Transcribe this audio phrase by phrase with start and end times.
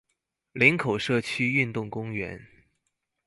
[0.53, 2.47] 林口社區運動公園